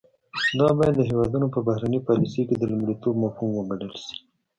دا 0.59 0.69
باید 0.77 0.93
د 0.97 1.01
هیوادونو 1.09 1.47
په 1.55 1.59
بهرنۍ 1.67 1.99
پالیسۍ 2.07 2.41
کې 2.47 2.55
د 2.57 2.63
لومړیتوب 2.71 3.15
مفهوم 3.23 3.51
وګڼل 3.55 3.93
شي 4.05 4.15